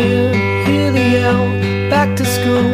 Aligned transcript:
year, 0.00 0.32
hear 0.66 0.92
the 0.92 1.06
yell, 1.16 1.44
back 1.90 2.16
to 2.16 2.24
school, 2.24 2.70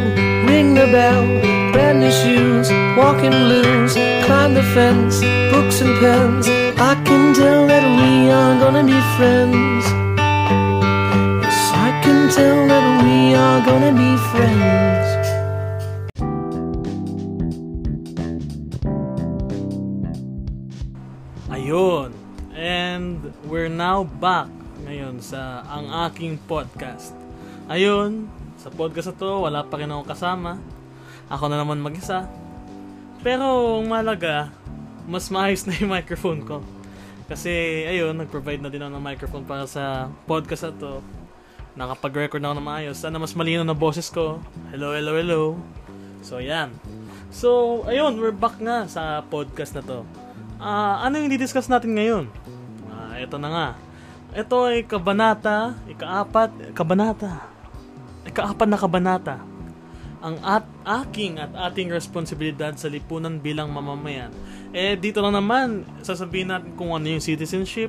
ring 0.47 0.75
the 0.75 0.87
bell, 0.93 1.25
brand 1.73 2.01
new 2.01 2.11
shoes, 2.11 2.71
walking 2.97 3.31
blues, 3.31 3.95
climb 4.27 4.55
the 4.55 4.63
fence, 4.75 5.21
books 5.53 5.81
and 5.81 5.99
pens. 5.99 6.49
I 6.79 6.95
can 7.05 7.35
tell 7.35 7.67
that 7.67 7.85
we 8.01 8.31
are 8.31 8.55
gonna 8.59 8.85
be 8.85 9.01
friends. 9.17 9.85
Yes, 11.43 11.61
I 11.87 11.91
can 12.05 12.29
tell 12.31 12.69
that 12.73 12.87
we 13.05 13.35
are 13.35 13.61
gonna 13.65 13.93
be 13.93 14.17
friends. 14.31 15.07
Ayun. 21.51 22.13
And 22.55 23.33
we're 23.45 23.69
now 23.69 24.05
back 24.05 24.49
ngayon 25.07 25.23
sa 25.23 25.63
ang 25.71 25.87
aking 26.11 26.35
podcast. 26.51 27.15
Ayun, 27.71 28.27
sa 28.59 28.75
podcast 28.75 29.15
na 29.15 29.19
to, 29.23 29.47
wala 29.47 29.63
pa 29.63 29.79
rin 29.79 29.87
ako 29.87 30.03
kasama. 30.03 30.59
Ako 31.31 31.47
na 31.47 31.63
naman 31.63 31.79
mag-isa. 31.79 32.27
Pero, 33.23 33.79
ang 33.79 33.87
malaga, 33.87 34.51
mas 35.07 35.31
maayos 35.31 35.63
na 35.63 35.79
yung 35.79 35.95
microphone 36.03 36.43
ko. 36.43 36.59
Kasi, 37.31 37.87
ayun, 37.87 38.19
nag-provide 38.19 38.59
na 38.59 38.67
din 38.67 38.83
ako 38.83 38.99
ng 38.99 39.07
microphone 39.07 39.47
para 39.47 39.63
sa 39.71 40.11
podcast 40.27 40.67
na 40.67 40.75
to. 40.75 40.93
Nakapag-record 41.79 42.43
na 42.43 42.51
ako 42.51 42.59
ng 42.59 42.67
maayos. 42.67 42.99
Sana 42.99 43.23
mas 43.23 43.39
malinaw 43.39 43.63
na 43.63 43.79
boses 43.79 44.11
ko. 44.11 44.43
Hello, 44.75 44.91
hello, 44.91 45.15
hello. 45.15 45.43
So, 46.27 46.43
yan. 46.43 46.75
So, 47.31 47.83
ayun, 47.87 48.19
we're 48.19 48.35
back 48.35 48.59
nga 48.59 48.91
sa 48.91 49.23
podcast 49.23 49.79
na 49.79 49.87
to. 49.87 50.03
Ah, 50.59 51.07
ano 51.07 51.23
yung 51.23 51.31
di-discuss 51.31 51.71
natin 51.71 51.95
ngayon? 51.95 52.27
Ah, 52.91 53.23
ito 53.23 53.39
na 53.39 53.51
nga. 53.55 53.69
Ito 54.37 54.69
ay 54.69 54.85
kabanata, 54.85 55.73
ikaapat, 55.89 56.77
kabanata. 56.77 57.41
Ikaapat 58.29 58.69
na 58.69 58.77
kabanata. 58.77 59.41
Ang 60.21 60.37
at 60.45 60.69
aking 60.85 61.41
at 61.41 61.49
ating 61.57 61.89
responsibilidad 61.89 62.77
sa 62.77 62.93
lipunan 62.93 63.41
bilang 63.41 63.73
mamamayan. 63.73 64.29
Eh 64.77 64.93
dito 64.93 65.25
na 65.25 65.41
naman 65.41 65.89
sasabihin 66.05 66.53
natin 66.53 66.77
kung 66.77 66.93
ano 66.93 67.09
yung 67.09 67.25
citizenship, 67.25 67.89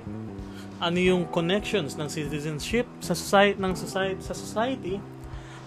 ano 0.80 0.96
yung 0.96 1.28
connections 1.28 2.00
ng 2.00 2.08
citizenship 2.08 2.88
sa 3.04 3.12
society 3.12 3.60
ng 3.60 3.74
society 3.76 4.22
sa 4.24 4.32
society 4.32 4.96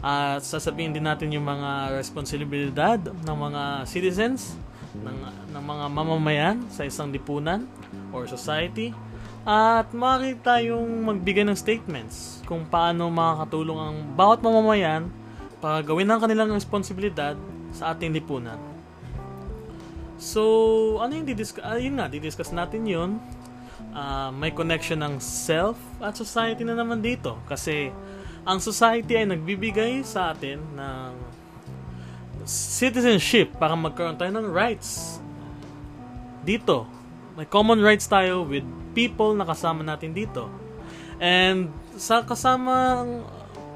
at 0.01 0.41
sasabihin 0.41 0.97
din 0.97 1.05
natin 1.05 1.29
yung 1.29 1.45
mga 1.45 1.93
responsibilidad 1.93 2.97
ng 2.97 3.37
mga 3.37 3.85
citizens 3.85 4.57
ng, 4.97 5.29
ng 5.53 5.61
mga 5.61 5.85
mamamayan 5.93 6.57
sa 6.73 6.89
isang 6.89 7.13
lipunan 7.13 7.69
or 8.17 8.25
society 8.25 8.97
at 9.45 9.89
maaari 9.97 10.37
tayong 10.37 10.85
magbigay 11.01 11.49
ng 11.49 11.57
statements 11.57 12.45
kung 12.45 12.69
paano 12.69 13.09
makakatulong 13.09 13.79
ang 13.81 13.97
bawat 14.13 14.45
mamamayan 14.45 15.09
para 15.65 15.81
gawin 15.81 16.09
ang 16.13 16.21
kanilang 16.21 16.53
responsibilidad 16.53 17.37
sa 17.73 17.97
ating 17.97 18.13
lipunan. 18.13 18.61
So, 20.21 21.01
ano 21.01 21.17
yung 21.17 21.25
didiscuss? 21.25 21.65
Uh, 21.65 21.81
yun 21.81 21.97
nga, 21.97 22.05
didiscuss 22.05 22.53
natin 22.53 22.85
yun. 22.85 23.17
Uh, 23.97 24.29
may 24.37 24.53
connection 24.53 25.01
ng 25.01 25.17
self 25.17 25.81
at 26.05 26.13
society 26.13 26.61
na 26.61 26.77
naman 26.77 27.01
dito. 27.01 27.41
Kasi, 27.49 27.89
ang 28.45 28.61
society 28.61 29.17
ay 29.17 29.25
nagbibigay 29.25 30.05
sa 30.05 30.37
atin 30.37 30.61
ng 30.77 31.13
citizenship 32.45 33.57
para 33.57 33.73
magkaroon 33.73 34.21
tayo 34.21 34.33
ng 34.37 34.49
rights. 34.53 35.21
Dito, 36.45 37.00
may 37.39 37.47
common 37.47 37.79
rights 37.83 38.07
tayo 38.11 38.43
with 38.47 38.67
people 38.95 39.35
na 39.35 39.47
kasama 39.47 39.87
natin 39.87 40.15
dito. 40.15 40.51
And 41.21 41.71
sa 41.95 42.25
kasamang 42.25 43.23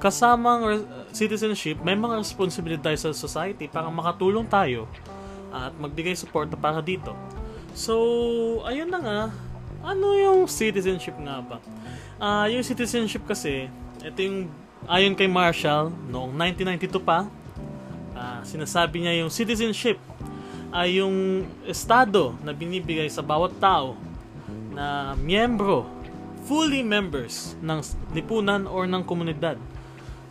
kasamang 0.01 0.85
citizenship, 1.15 1.81
may 1.81 1.97
mga 1.97 2.21
responsibility 2.21 2.83
tayo 2.83 2.99
sa 2.99 3.11
society 3.15 3.71
para 3.71 3.89
makatulong 3.89 4.45
tayo 4.49 4.85
at 5.55 5.71
magbigay 5.79 6.13
suporta 6.19 6.59
para 6.59 6.83
dito. 6.83 7.15
So, 7.73 7.95
ayun 8.67 8.91
na 8.91 9.01
nga. 9.01 9.21
Ano 9.85 10.17
yung 10.17 10.49
citizenship 10.49 11.15
nga 11.21 11.45
ba? 11.45 11.57
Uh, 12.17 12.47
yung 12.53 12.65
citizenship 12.65 13.23
kasi, 13.29 13.69
ito 14.01 14.19
yung 14.21 14.49
ayon 14.89 15.13
kay 15.17 15.29
Marshall 15.29 15.93
noong 16.09 16.33
1992 16.37 17.01
pa, 17.01 17.29
uh, 18.17 18.41
sinasabi 18.45 19.05
niya 19.05 19.25
yung 19.25 19.31
citizenship 19.33 20.01
ay 20.75 20.99
yung 20.99 21.47
estado 21.71 22.35
na 22.43 22.51
binibigay 22.51 23.07
sa 23.07 23.23
bawat 23.23 23.55
tao 23.63 23.95
na 24.75 25.15
miyembro, 25.15 25.87
fully 26.51 26.83
members 26.83 27.55
ng 27.63 27.79
lipunan 28.11 28.67
or 28.67 28.91
ng 28.91 29.07
komunidad. 29.07 29.55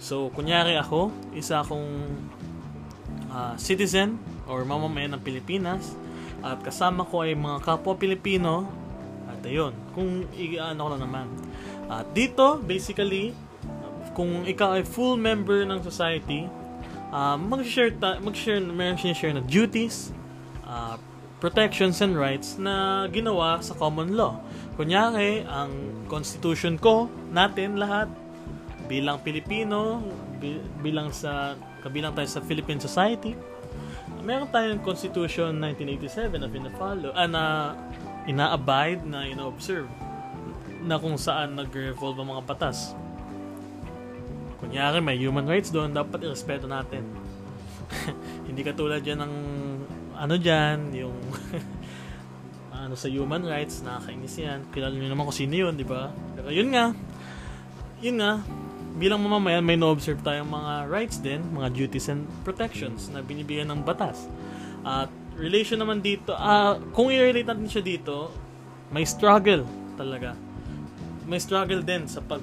So, 0.03 0.27
kunyari 0.35 0.75
ako, 0.75 1.15
isa 1.31 1.63
akong 1.63 1.87
uh, 3.31 3.55
citizen 3.55 4.19
or 4.43 4.67
mamamayan 4.67 5.15
ng 5.15 5.23
Pilipinas 5.23 5.95
at 6.43 6.59
kasama 6.59 7.07
ko 7.07 7.23
ay 7.23 7.39
mga 7.39 7.63
kapwa 7.63 7.95
Pilipino 7.95 8.67
at 9.31 9.39
ayun, 9.47 9.71
kung 9.95 10.27
i-ano 10.35 10.75
ko 10.75 10.89
lang 10.91 11.01
naman. 11.07 11.27
At 11.87 12.11
dito, 12.11 12.59
basically, 12.59 13.31
kung 14.11 14.43
ikaw 14.43 14.75
ay 14.75 14.83
full 14.83 15.15
member 15.15 15.63
ng 15.63 15.79
society, 15.79 16.51
uh, 17.15 17.39
mag-share, 17.39 17.95
ta- 17.95 18.19
mag-share, 18.19 18.59
meron 18.59 18.99
share 18.99 19.31
na 19.31 19.39
duties, 19.39 20.11
uh, 20.73 20.97
protections 21.37 22.01
and 22.01 22.17
rights 22.17 22.57
na 22.57 23.05
ginawa 23.13 23.61
sa 23.61 23.77
common 23.77 24.17
law. 24.17 24.41
Kunyari, 24.73 25.45
ang 25.45 25.69
constitution 26.09 26.81
ko, 26.81 27.11
natin 27.29 27.77
lahat, 27.77 28.09
bilang 28.89 29.21
Pilipino, 29.21 30.01
bi- 30.41 30.63
bilang 30.81 31.13
sa, 31.13 31.53
kabilang 31.85 32.15
tayo 32.17 32.25
sa 32.25 32.41
Philippine 32.41 32.79
Society, 32.81 33.37
meron 34.23 34.47
tayong 34.49 34.79
Constitution 34.79 35.51
1987 35.59 36.39
na 36.39 36.47
pinafollow, 36.47 37.11
ah, 37.11 37.27
na 37.27 37.43
ina-abide, 38.23 39.03
na 39.03 39.27
ina-observe, 39.27 39.91
na 40.83 40.95
kung 40.95 41.19
saan 41.19 41.59
nag-revolve 41.59 42.23
ang 42.23 42.39
mga 42.39 42.43
batas. 42.47 42.95
Kunyari, 44.63 45.03
may 45.03 45.19
human 45.19 45.43
rights 45.43 45.75
doon, 45.75 45.91
dapat 45.91 46.23
irespeto 46.23 46.71
natin. 46.71 47.03
Hindi 48.47 48.63
katulad 48.63 49.03
yan 49.03 49.19
ng 49.19 49.33
ano 50.23 50.39
dyan, 50.39 50.95
yung 50.95 51.19
ano 52.83 52.95
sa 52.95 53.11
human 53.11 53.43
rights, 53.43 53.83
nakakainis 53.83 54.39
yan. 54.39 54.59
Kilala 54.71 54.95
nyo 54.95 55.11
naman 55.11 55.27
kung 55.27 55.35
sino 55.35 55.51
yun, 55.51 55.75
di 55.75 55.83
ba? 55.83 56.15
Pero 56.39 56.47
yun 56.47 56.71
nga, 56.71 56.95
yun 57.99 58.23
nga, 58.23 58.39
bilang 58.95 59.19
mamamayan, 59.19 59.65
may 59.67 59.75
no-observe 59.75 60.23
tayong 60.23 60.47
mga 60.47 60.73
rights 60.87 61.19
din, 61.19 61.43
mga 61.51 61.75
duties 61.75 62.07
and 62.07 62.23
protections 62.47 63.11
na 63.11 63.19
binibigyan 63.19 63.67
ng 63.67 63.83
batas. 63.83 64.31
At 64.87 65.11
relation 65.35 65.83
naman 65.83 65.99
dito, 65.99 66.31
uh, 66.31 66.79
kung 66.95 67.11
i-relate 67.11 67.47
natin 67.47 67.67
siya 67.67 67.83
dito, 67.83 68.31
may 68.95 69.03
struggle 69.03 69.67
talaga. 69.99 70.37
May 71.27 71.43
struggle 71.43 71.83
din 71.83 72.07
sa 72.07 72.23
pag 72.23 72.39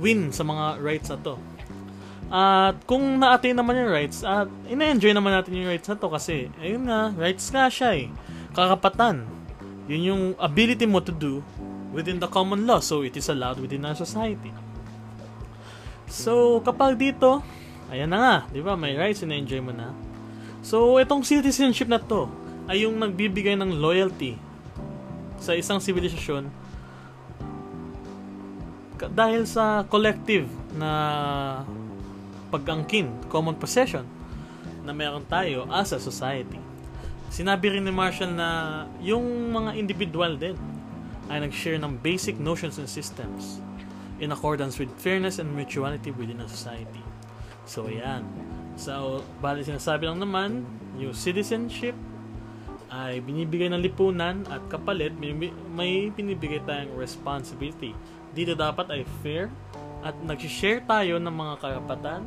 win 0.00 0.32
sa 0.32 0.44
mga 0.44 0.80
rights 0.80 1.08
na 1.12 1.18
to. 1.20 1.36
At 2.26 2.82
kung 2.90 3.22
na-attain 3.22 3.54
naman 3.54 3.78
yung 3.78 3.90
rights, 3.90 4.26
at 4.26 4.50
ina-enjoy 4.66 5.14
naman 5.14 5.30
natin 5.30 5.54
yung 5.54 5.70
rights 5.70 5.86
na 5.86 5.94
to 5.94 6.10
kasi, 6.10 6.50
ayun 6.58 6.82
nga, 6.90 7.14
rights 7.14 7.46
nga 7.54 7.70
siya 7.70 7.90
eh. 7.94 8.06
Kakapatan. 8.50 9.22
Yun 9.86 10.02
yung 10.02 10.22
ability 10.42 10.90
mo 10.90 10.98
to 10.98 11.14
do 11.14 11.38
within 11.94 12.18
the 12.18 12.26
common 12.26 12.66
law. 12.66 12.82
So, 12.82 13.06
it 13.06 13.14
is 13.14 13.30
allowed 13.30 13.62
within 13.62 13.86
our 13.86 13.94
society. 13.94 14.50
So, 16.10 16.58
kapag 16.66 16.98
dito, 16.98 17.46
ayan 17.94 18.10
na 18.10 18.18
nga, 18.18 18.36
di 18.50 18.58
ba, 18.58 18.74
may 18.74 18.98
rights, 18.98 19.22
ina-enjoy 19.22 19.62
mo 19.62 19.70
na. 19.70 19.94
So, 20.66 20.98
itong 20.98 21.22
citizenship 21.22 21.86
na 21.86 22.02
to, 22.02 22.26
ay 22.66 22.82
yung 22.82 22.98
nagbibigay 22.98 23.54
ng 23.54 23.78
loyalty 23.78 24.34
sa 25.38 25.54
isang 25.54 25.78
sibilisasyon 25.78 26.50
dahil 29.12 29.44
sa 29.44 29.84
collective 29.86 30.48
na 30.74 30.90
pag-angkin, 32.48 33.10
common 33.28 33.58
possession 33.58 34.06
na 34.86 34.94
meron 34.94 35.26
tayo 35.26 35.66
as 35.70 35.90
a 35.90 35.98
society. 35.98 36.58
Sinabi 37.26 37.74
rin 37.74 37.82
ni 37.82 37.90
Marshall 37.90 38.32
na 38.32 38.48
yung 39.02 39.50
mga 39.50 39.74
individual 39.74 40.38
din 40.38 40.54
ay 41.26 41.42
nag-share 41.42 41.76
ng 41.82 41.98
basic 41.98 42.38
notions 42.38 42.78
and 42.78 42.86
systems 42.86 43.58
in 44.22 44.30
accordance 44.30 44.78
with 44.78 44.88
fairness 44.96 45.42
and 45.42 45.50
mutuality 45.50 46.14
within 46.14 46.38
a 46.40 46.48
society. 46.48 47.02
So, 47.66 47.90
ayan. 47.90 48.22
So, 48.78 49.26
bali 49.42 49.66
sinasabi 49.66 50.06
lang 50.06 50.22
naman, 50.22 50.62
yung 50.96 51.12
citizenship 51.12 51.98
ay 52.86 53.18
binibigay 53.18 53.66
ng 53.74 53.82
lipunan 53.82 54.46
at 54.46 54.62
kapalit 54.70 55.10
may, 55.18 55.34
may 55.74 56.08
binibigay 56.14 56.62
tayong 56.62 56.94
responsibility 56.94 57.92
dito 58.30 58.54
dapat 58.54 58.86
ay 58.92 59.02
fair 59.24 59.50
at 60.06 60.14
nag-share 60.22 60.86
tayo 60.86 61.18
ng 61.18 61.34
mga 61.34 61.54
karapatan 61.58 62.22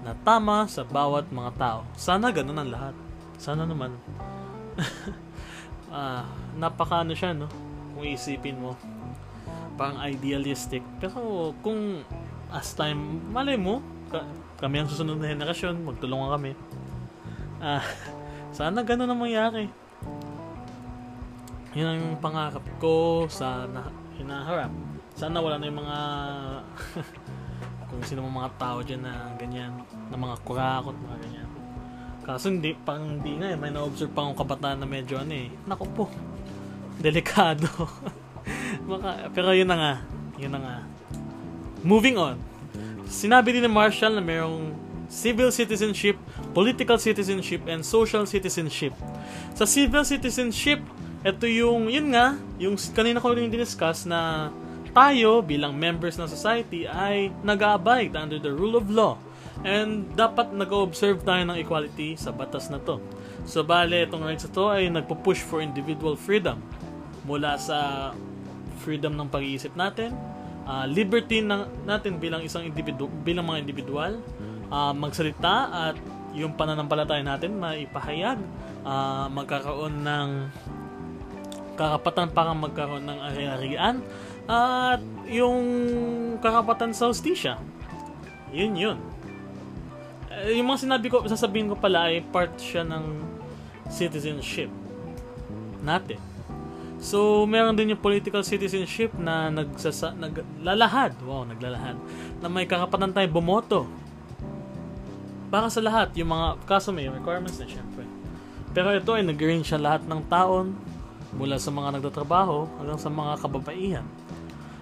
na 0.00 0.16
tama 0.24 0.64
sa 0.64 0.80
bawat 0.80 1.28
mga 1.28 1.52
tao. 1.60 1.80
Sana 1.92 2.32
ganun 2.32 2.56
ang 2.56 2.72
lahat. 2.72 2.94
Sana 3.36 3.68
naman. 3.68 3.92
ah, 5.92 6.24
napaka 6.56 7.04
ano 7.04 7.12
siya, 7.12 7.36
no? 7.36 7.52
Kung 7.92 8.08
isipin 8.08 8.56
mo. 8.56 8.72
Parang 9.76 10.00
idealistic. 10.08 10.80
Pero 10.96 11.52
kung 11.60 12.00
as 12.48 12.72
time, 12.72 13.28
malay 13.28 13.60
mo, 13.60 13.84
ka, 14.08 14.24
kami 14.64 14.80
ang 14.80 14.88
susunod 14.88 15.20
na 15.20 15.28
henerasyon, 15.28 15.84
magtulungan 15.84 16.32
kami. 16.32 16.52
Ah, 17.60 17.84
sana 18.56 18.80
ganun 18.80 19.12
ang 19.12 19.20
mangyari. 19.20 19.68
Yun 21.76 21.88
ang 21.92 22.04
pangarap 22.24 22.64
ko 22.80 23.28
sa 23.28 23.68
na, 23.68 23.92
hinaharap. 24.16 24.72
Sana 25.12 25.44
wala 25.44 25.60
na 25.60 25.68
yung 25.68 25.80
mga 25.84 25.98
kung 27.88 28.02
sino 28.04 28.22
mga 28.24 28.52
tao 28.60 28.78
dyan 28.84 29.02
na 29.02 29.32
ganyan, 29.40 29.72
na 30.12 30.16
mga 30.16 30.36
kurakot, 30.44 30.94
mga 30.94 31.18
ganyan. 31.24 31.48
Kaso 32.22 32.52
hindi, 32.52 32.76
pang 32.76 33.18
hindi 33.18 33.40
nga 33.40 33.48
eh, 33.52 33.56
may 33.56 33.72
na-observe 33.72 34.12
pa 34.12 34.22
akong 34.22 34.38
kabataan 34.44 34.78
na 34.84 34.88
medyo 34.88 35.16
ano 35.16 35.32
eh, 35.32 35.48
naku 35.64 35.84
po, 35.96 36.04
delikado. 37.04 37.66
Maka, 38.88 39.32
pero 39.32 39.52
yun 39.56 39.68
na 39.68 39.76
nga, 39.76 39.94
yun 40.36 40.52
na 40.52 40.60
nga. 40.60 40.76
Moving 41.82 42.16
on. 42.20 42.36
Sinabi 43.08 43.56
din 43.56 43.64
ni 43.64 43.70
Marshall 43.72 44.12
na 44.12 44.22
mayroong 44.22 44.76
civil 45.08 45.48
citizenship, 45.48 46.20
political 46.52 47.00
citizenship, 47.00 47.64
and 47.64 47.80
social 47.80 48.28
citizenship. 48.28 48.92
Sa 49.56 49.64
civil 49.64 50.04
citizenship, 50.04 50.84
ito 51.24 51.44
yung, 51.48 51.88
yun 51.88 52.12
nga, 52.12 52.36
yung 52.60 52.76
kanina 52.92 53.18
ko 53.18 53.32
rin 53.32 53.48
diniscuss 53.48 54.04
na 54.04 54.52
tayo 54.98 55.46
bilang 55.46 55.78
members 55.78 56.18
ng 56.18 56.26
society 56.26 56.82
ay 56.82 57.30
nag-abide 57.46 58.18
under 58.18 58.42
the 58.42 58.50
rule 58.50 58.74
of 58.74 58.90
law. 58.90 59.14
And 59.62 60.10
dapat 60.18 60.50
nag-observe 60.50 61.22
tayo 61.22 61.46
ng 61.46 61.54
equality 61.62 62.18
sa 62.18 62.34
batas 62.34 62.66
na 62.66 62.82
to. 62.82 62.98
So 63.46 63.62
bale, 63.62 64.10
itong 64.10 64.26
rights 64.26 64.50
na 64.50 64.50
to 64.50 64.64
ay 64.74 64.90
nagpo-push 64.90 65.38
for 65.46 65.62
individual 65.62 66.18
freedom 66.18 66.58
mula 67.30 67.54
sa 67.62 68.10
freedom 68.82 69.14
ng 69.14 69.30
pag-iisip 69.30 69.70
natin, 69.78 70.18
uh, 70.66 70.82
liberty 70.90 71.46
ng, 71.46 71.86
natin 71.86 72.18
bilang 72.18 72.42
isang 72.42 72.66
individu 72.66 73.06
bilang 73.22 73.46
mga 73.46 73.62
individual, 73.62 74.18
uh, 74.74 74.90
magsalita 74.90 75.70
at 75.94 75.96
yung 76.34 76.58
pananampalataya 76.58 77.22
natin 77.22 77.54
maipahayag, 77.58 78.38
uh, 78.82 79.30
magkakaroon 79.30 80.02
ng 80.02 80.28
karapatan 81.78 82.26
para 82.34 82.50
magkaroon 82.50 83.06
ng 83.06 83.18
ari-arian 83.30 84.02
at 84.48 85.04
yung 85.28 85.60
karapatan 86.40 86.96
sa 86.96 87.12
hostisya. 87.12 87.60
Yun 88.48 88.72
yun. 88.74 88.98
Uh, 90.32 90.48
yung 90.56 90.72
mga 90.72 90.88
sinabi 90.88 91.12
ko, 91.12 91.20
sasabihin 91.28 91.68
ko 91.68 91.76
pala 91.76 92.08
ay 92.08 92.24
part 92.24 92.56
siya 92.56 92.80
ng 92.88 93.20
citizenship 93.92 94.72
natin. 95.84 96.16
So, 96.98 97.46
meron 97.46 97.78
din 97.78 97.94
yung 97.94 98.02
political 98.02 98.42
citizenship 98.42 99.14
na 99.14 99.52
nagsasa, 99.52 100.18
naglalahad, 100.18 101.14
wow, 101.22 101.46
naglalahad, 101.46 101.94
na 102.42 102.50
may 102.50 102.66
karapatan 102.66 103.14
tayo 103.14 103.28
bumoto. 103.30 103.86
Para 105.46 105.70
sa 105.70 105.78
lahat, 105.78 106.10
yung 106.18 106.34
mga, 106.34 106.58
kaso 106.66 106.90
may 106.90 107.06
requirements 107.06 107.60
na 107.62 107.70
syempre. 107.70 108.02
Pero 108.74 108.90
ito 108.90 109.14
ay 109.14 109.22
nag-range 109.22 109.70
siya 109.70 109.78
lahat 109.78 110.10
ng 110.10 110.26
taon, 110.26 110.74
mula 111.36 111.60
sa 111.60 111.68
mga 111.68 112.00
nagtatrabaho 112.00 112.64
hanggang 112.80 113.00
sa 113.00 113.10
mga 113.12 113.32
kababaihan. 113.44 114.06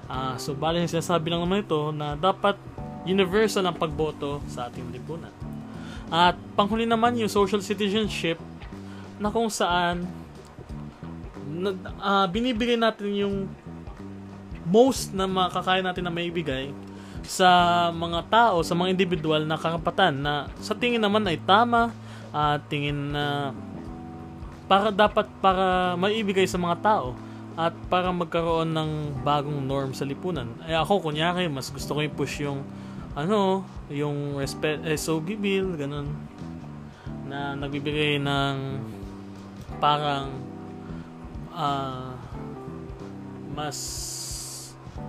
Uh, 0.06 0.38
so, 0.38 0.54
bali 0.54 0.82
yung 0.82 0.90
sinasabi 0.90 1.30
lang 1.30 1.42
naman 1.42 1.66
ito 1.66 1.90
na 1.90 2.14
dapat 2.14 2.54
universal 3.06 3.66
ang 3.66 3.76
pagboto 3.78 4.42
sa 4.46 4.70
ating 4.70 4.86
lipunan. 4.94 5.34
At 6.10 6.38
panghuli 6.54 6.86
naman 6.86 7.18
yung 7.18 7.30
social 7.30 7.58
citizenship 7.62 8.38
na 9.18 9.30
kung 9.30 9.50
saan 9.50 10.06
uh, 11.98 12.26
binibigay 12.30 12.78
natin 12.78 13.10
yung 13.14 13.36
most 14.66 15.14
na 15.14 15.30
makakaya 15.30 15.82
natin 15.82 16.06
na 16.06 16.12
maibigay 16.14 16.70
sa 17.26 17.90
mga 17.90 18.20
tao, 18.30 18.62
sa 18.62 18.74
mga 18.74 18.94
individual 18.94 19.42
na 19.42 19.58
karapatan 19.58 20.14
na 20.14 20.46
sa 20.62 20.74
tingin 20.74 21.02
naman 21.02 21.26
ay 21.26 21.38
tama 21.42 21.90
at 22.30 22.62
uh, 22.62 22.66
tingin 22.70 23.14
na 23.14 23.50
para 24.66 24.90
dapat 24.90 25.26
para 25.38 25.94
maibigay 25.94 26.46
sa 26.46 26.58
mga 26.58 26.76
tao 26.82 27.14
at 27.56 27.72
para 27.88 28.12
magkaroon 28.12 28.76
ng 28.76 28.90
bagong 29.24 29.64
norm 29.64 29.96
sa 29.96 30.04
lipunan. 30.04 30.52
Ay 30.60 30.76
ako 30.76 31.08
kunyari 31.08 31.48
mas 31.48 31.72
gusto 31.72 31.96
ko 31.96 32.00
i-push 32.04 32.44
yung 32.44 32.60
ano, 33.16 33.64
yung 33.88 34.36
respect 34.36 34.84
SOB 34.84 35.40
bill 35.40 35.72
ganun 35.74 36.12
na 37.26 37.56
nagbibigay 37.56 38.20
ng 38.20 38.56
parang 39.80 40.30
uh, 41.56 42.12
mas 43.56 43.78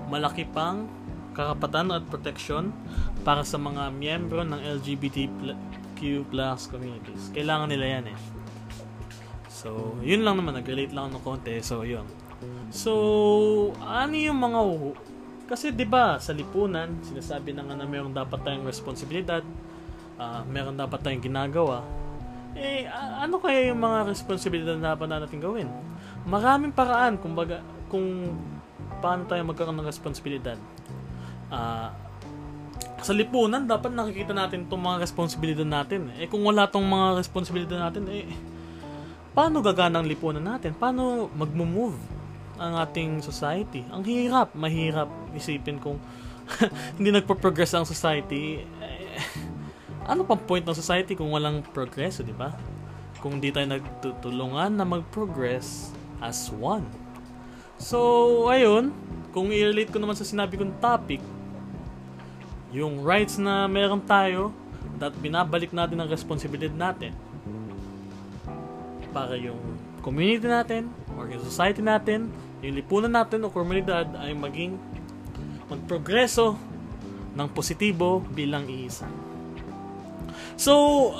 malaki 0.07 0.47
pang 0.47 0.87
karapatan 1.35 1.93
at 1.93 2.03
protection 2.09 2.73
para 3.21 3.45
sa 3.45 3.61
mga 3.61 3.93
miyembro 3.93 4.41
ng 4.41 4.57
LGBTQ 4.81 6.25
plus 6.31 6.65
communities. 6.71 7.29
Kailangan 7.35 7.69
nila 7.69 7.85
yan 7.99 8.05
eh. 8.15 8.17
So, 9.53 9.97
yun 10.01 10.25
lang 10.25 10.41
naman. 10.41 10.57
Nag-relate 10.57 10.93
lang 10.93 11.13
ng 11.13 11.21
konti. 11.21 11.61
So, 11.61 11.85
yun. 11.85 12.05
So, 12.69 12.93
ano 13.79 14.15
yung 14.15 14.39
mga... 14.39 14.59
Kasi 15.47 15.71
'di 15.71 15.87
ba 15.87 16.19
sa 16.19 16.35
lipunan, 16.35 16.91
sinasabi 17.07 17.55
na 17.55 17.63
nga 17.63 17.79
na 17.79 17.87
mayroong 17.87 18.11
dapat 18.11 18.43
tayong 18.43 18.67
responsibilidad, 18.67 19.39
uh, 20.19 20.43
meron 20.43 20.75
dapat 20.75 20.99
tayong 20.99 21.23
ginagawa. 21.23 21.87
Eh, 22.51 22.83
ano 22.91 23.39
kaya 23.39 23.71
yung 23.71 23.79
mga 23.79 24.11
responsibilidad 24.11 24.75
na 24.75 24.91
dapat 24.91 25.07
natin 25.07 25.39
gawin? 25.39 25.71
maraming 26.27 26.75
paraan 26.75 27.15
kumbaga 27.15 27.63
kung 27.87 28.35
paano 28.99 29.23
tayo 29.25 29.41
magkaroon 29.47 29.79
ng 29.79 29.87
responsibilidad. 29.87 30.59
Uh, 31.47 31.89
sa 32.99 33.15
lipunan, 33.15 33.63
dapat 33.63 33.95
nakikita 33.95 34.35
natin 34.35 34.67
itong 34.67 34.83
mga 34.83 34.97
responsibilidad 34.99 35.63
natin. 35.63 36.11
Eh 36.19 36.27
kung 36.27 36.43
wala 36.43 36.67
tong 36.67 36.83
mga 36.83 37.15
responsibilidad 37.15 37.79
natin, 37.79 38.03
eh 38.11 38.27
paano 39.31 39.63
gagana 39.63 40.03
ang 40.03 40.07
lipunan 40.09 40.43
natin? 40.43 40.75
Paano 40.75 41.31
magmo-move 41.31 41.95
ang 42.57 42.77
ating 42.77 43.21
society? 43.21 43.85
Ang 43.93 44.03
hirap, 44.05 44.53
mahirap 44.57 45.09
isipin 45.33 45.77
kung 45.77 45.97
hindi 46.97 47.09
nagpo-progress 47.13 47.77
ang 47.77 47.85
society. 47.85 48.61
Eh, 48.61 49.19
ano 50.07 50.23
pang 50.23 50.39
point 50.39 50.63
ng 50.63 50.77
society 50.77 51.13
kung 51.13 51.29
walang 51.29 51.61
progress, 51.75 52.23
di 52.23 52.33
ba? 52.33 52.55
Kung 53.19 53.43
di 53.43 53.51
tayo 53.51 53.67
nagtutulungan 53.67 54.71
na 54.73 54.85
mag-progress, 54.87 55.91
as 56.23 56.49
one. 56.49 56.85
So, 57.77 58.49
ayun, 58.49 58.89
kung 59.35 59.53
i-relate 59.53 59.93
ko 59.93 60.01
naman 60.01 60.17
sa 60.17 60.25
sinabi 60.25 60.57
kong 60.57 60.81
topic, 60.81 61.21
yung 62.73 63.05
rights 63.05 63.37
na 63.37 63.69
meron 63.69 64.01
tayo, 64.01 64.49
at 64.97 65.13
binabalik 65.21 65.69
natin 65.69 66.01
ang 66.01 66.09
responsibilidad 66.09 66.73
natin 66.73 67.13
para 69.13 69.37
yung 69.37 69.59
community 70.01 70.49
natin, 70.49 70.89
or 71.17 71.29
yung 71.29 71.43
society 71.45 71.85
natin, 71.85 72.33
yung 72.61 72.75
lipunan 72.75 73.13
natin 73.13 73.45
o 73.45 73.53
komunidad 73.53 74.09
ay 74.17 74.33
maging 74.33 74.77
magprogreso 75.67 76.57
ng 77.37 77.47
positibo 77.53 78.23
bilang 78.33 78.65
iisa. 78.65 79.05
So, 80.57 81.13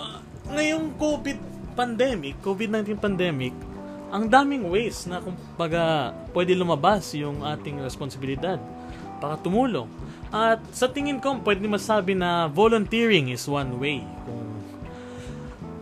ngayong 0.49 0.97
COVID 0.97 1.39
pandemic, 1.77 2.41
COVID-19 2.41 2.97
pandemic, 2.97 3.53
ang 4.09 4.25
daming 4.25 4.65
ways 4.71 5.05
na 5.05 5.21
kumbaga 5.21 6.15
pwede 6.33 6.57
lumabas 6.57 7.13
yung 7.13 7.43
ating 7.45 7.83
responsibilidad 7.83 8.57
para 9.21 9.37
tumulong. 9.37 9.85
At 10.33 10.63
sa 10.73 10.89
tingin 10.89 11.21
ko, 11.21 11.37
pwede 11.43 11.61
masabi 11.69 12.17
na 12.17 12.49
volunteering 12.49 13.29
is 13.29 13.45
one 13.45 13.77
way 13.77 13.99
kung 14.25 14.47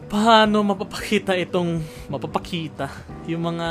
paano 0.05 0.61
mapapakita 0.61 1.33
itong 1.33 1.81
mapapakita 2.07 2.87
yung 3.25 3.55
mga 3.55 3.67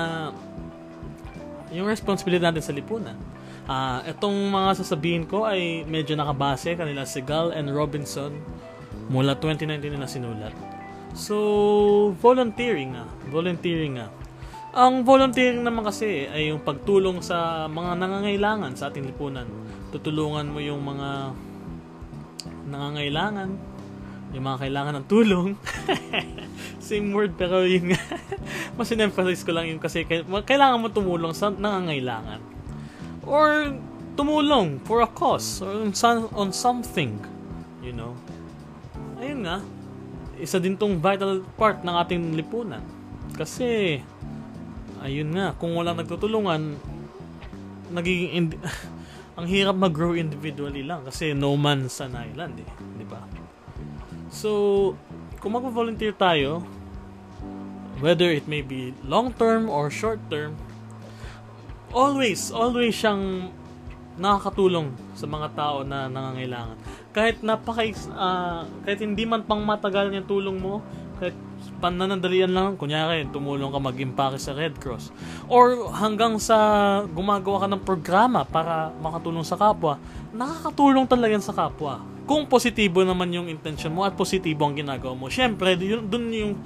yung 1.75 1.91
responsibilidad 1.91 2.49
natin 2.55 2.63
sa 2.63 2.73
lipunan. 2.73 3.19
Uh, 3.65 4.05
itong 4.07 4.37
mga 4.53 4.71
sasabihin 4.85 5.25
ko 5.27 5.49
ay 5.49 5.83
medyo 5.89 6.15
nakabase 6.15 6.77
kanila 6.79 7.03
si 7.09 7.25
Gal 7.25 7.51
and 7.51 7.73
Robinson 7.73 8.37
mula 9.09 9.37
2019 9.37 9.99
na 9.99 10.09
sinulat. 10.09 10.55
So, 11.15 11.37
volunteering 12.19 12.99
nga. 12.99 13.07
Volunteering 13.31 13.99
nga. 13.99 14.09
Ang 14.75 15.07
volunteering 15.07 15.63
naman 15.63 15.87
kasi 15.87 16.27
ay 16.27 16.51
yung 16.51 16.59
pagtulong 16.63 17.23
sa 17.23 17.71
mga 17.71 17.95
nangangailangan 17.95 18.75
sa 18.75 18.91
ating 18.91 19.07
lipunan. 19.07 19.47
Tutulungan 19.95 20.51
mo 20.51 20.59
yung 20.59 20.83
mga 20.83 21.31
nangangailangan, 22.67 23.51
yung 24.35 24.45
mga 24.45 24.59
kailangan 24.67 24.95
ng 24.99 25.07
tulong. 25.07 25.49
Same 26.85 27.17
word 27.17 27.33
pero 27.41 27.65
yun 27.65 27.97
nga. 27.97 28.03
Mas 28.77 28.93
in-emphasize 28.93 29.41
ko 29.41 29.57
lang 29.57 29.73
yun 29.73 29.81
kasi 29.81 30.05
kailangan 30.05 30.85
mo 30.85 30.93
tumulong 30.93 31.33
sa 31.33 31.49
nangangailangan. 31.49 32.45
Or 33.25 33.73
tumulong 34.21 34.85
for 34.85 35.01
a 35.01 35.09
cause 35.09 35.65
or 35.65 35.73
on, 35.81 35.97
on 36.37 36.53
something. 36.53 37.17
You 37.81 37.97
know? 37.97 38.13
Ayun 39.17 39.49
nga. 39.49 39.65
Isa 40.37 40.61
din 40.61 40.77
tong 40.77 41.01
vital 41.01 41.41
part 41.57 41.81
ng 41.81 41.95
ating 42.05 42.37
lipunan. 42.37 42.85
Kasi 43.33 43.97
ayun 45.01 45.33
nga, 45.33 45.57
kung 45.57 45.73
walang 45.73 45.97
nagtutulungan, 45.97 46.77
nagiging, 47.97 48.61
ang 49.41 49.47
hirap 49.49 49.75
mag-grow 49.75 50.13
individually 50.13 50.85
lang 50.85 51.03
kasi 51.03 51.33
no 51.33 51.57
man's 51.57 51.99
an 52.05 52.15
island 52.15 52.61
eh, 52.61 52.71
di 53.01 53.07
ba? 53.09 53.25
So, 54.31 54.51
kung 55.45 55.61
mag-volunteer 55.61 56.17
tayo, 56.17 56.65
whether 58.01 58.33
it 58.33 58.49
may 58.49 58.65
be 58.65 58.97
long 59.05 59.29
term 59.37 59.69
or 59.69 59.93
short 59.93 60.17
term, 60.33 60.57
always, 61.93 62.49
always 62.49 62.97
siyang 62.97 63.53
nakakatulong 64.17 64.89
sa 65.13 65.29
mga 65.29 65.53
tao 65.53 65.85
na 65.85 66.09
nangangailangan. 66.09 66.81
Kahit 67.13 67.45
napaka 67.45 67.85
uh, 68.09 68.65
kahit 68.89 69.05
hindi 69.05 69.29
man 69.29 69.45
pang 69.45 69.61
matagal 69.61 70.17
yung 70.17 70.25
tulong 70.25 70.57
mo, 70.57 70.81
kahit 71.21 71.37
pananandalian 71.79 72.51
lang, 72.51 72.81
kunyari, 72.81 73.29
tumulong 73.29 73.69
ka 73.69 73.79
mag-impake 73.85 74.41
sa 74.41 74.57
Red 74.57 74.81
Cross. 74.81 75.13
Or 75.53 75.93
hanggang 75.93 76.41
sa 76.41 76.57
gumagawa 77.05 77.67
ka 77.67 77.69
ng 77.69 77.83
programa 77.85 78.49
para 78.49 78.97
makatulong 78.97 79.45
sa 79.45 79.61
kapwa, 79.61 80.01
nakakatulong 80.33 81.05
talaga 81.05 81.37
sa 81.45 81.53
kapwa. 81.53 82.14
Kung 82.25 82.49
positibo 82.49 83.05
naman 83.05 83.29
yung 83.37 83.53
intention 83.53 83.93
mo 83.93 84.09
at 84.09 84.17
positibo 84.17 84.65
ang 84.65 84.73
ginagawa 84.73 85.13
mo, 85.13 85.29
syempre, 85.29 85.77
yun, 85.77 86.09
dun 86.09 86.33
yung 86.33 86.57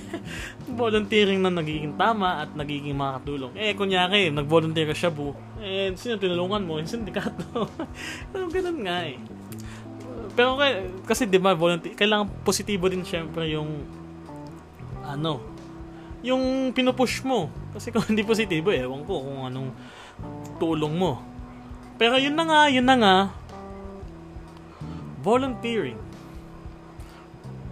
volunteering 0.80 1.38
na 1.38 1.50
nagiging 1.50 1.94
tama 1.94 2.42
at 2.42 2.50
nagiging 2.58 2.98
makakatulong. 2.98 3.54
Eh, 3.54 3.78
kunyari, 3.78 4.34
nag-volunteer 4.34 4.90
ka 4.90 4.96
siya, 4.98 5.10
bu, 5.14 5.30
eh, 5.62 5.94
sino 5.94 6.18
tinulungan 6.18 6.66
mo? 6.66 6.82
Yung 6.82 6.90
sindikato. 6.90 7.70
Ganun 8.34 8.82
nga 8.82 9.06
eh. 9.06 9.18
Pero 10.34 10.56
kasi 11.04 11.26
'di 11.26 11.42
ba 11.42 11.58
volunteer 11.58 11.98
kailangan 11.98 12.30
positibo 12.46 12.86
din 12.86 13.02
syempre 13.02 13.50
yung 13.50 13.82
ano, 15.02 15.42
yung 16.22 16.70
pinupush 16.70 17.26
mo. 17.26 17.50
Kasi 17.74 17.90
kung 17.90 18.04
hindi 18.10 18.22
positibo, 18.22 18.70
ewan 18.70 19.02
ko 19.04 19.20
kung 19.20 19.40
anong 19.50 19.70
tulong 20.60 20.94
mo. 20.94 21.20
Pero 22.00 22.16
yun 22.16 22.32
na 22.32 22.44
nga, 22.48 22.60
yun 22.72 22.86
na 22.86 22.96
nga, 22.96 23.16
volunteering. 25.20 26.00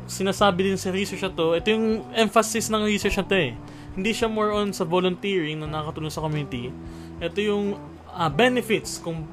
Sinasabi 0.08 0.72
din 0.72 0.78
sa 0.80 0.88
research 0.88 1.20
na 1.24 1.32
to, 1.32 1.52
ito 1.52 1.68
yung 1.68 2.00
emphasis 2.16 2.72
ng 2.72 2.84
research 2.88 3.20
na 3.20 3.26
to 3.28 3.36
eh. 3.36 3.52
Hindi 3.92 4.10
siya 4.14 4.30
more 4.30 4.54
on 4.54 4.72
sa 4.72 4.88
volunteering 4.88 5.60
na 5.60 5.68
nakatulong 5.68 6.12
sa 6.12 6.24
community. 6.24 6.72
Ito 7.20 7.38
yung 7.42 7.76
uh, 8.08 8.30
benefits 8.32 9.02
kung 9.02 9.26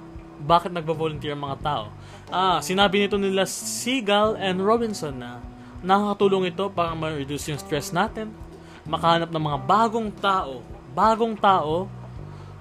bakit 0.44 0.76
nagba-volunteer 0.76 1.32
ang 1.32 1.48
mga 1.48 1.58
tao. 1.64 1.86
Ah, 2.28 2.60
sinabi 2.60 3.06
nito 3.06 3.16
nila 3.16 3.48
Seagal 3.48 4.36
and 4.36 4.60
Robinson 4.60 5.16
na 5.16 5.40
nakakatulong 5.86 6.52
ito 6.52 6.68
para 6.74 6.92
ma-reduce 6.98 7.54
yung 7.54 7.62
stress 7.62 7.94
natin, 7.96 8.34
makahanap 8.84 9.30
ng 9.32 9.44
mga 9.44 9.60
bagong 9.64 10.10
tao, 10.12 10.66
bagong 10.92 11.38
tao, 11.38 11.88